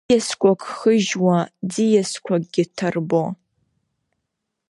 [0.07, 1.37] Ӡиасқәак хыжьуа,
[1.71, 3.23] ӡиақәакгьы ҭарбо.